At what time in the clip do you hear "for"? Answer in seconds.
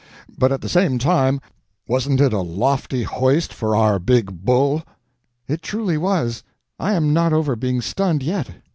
3.53-3.75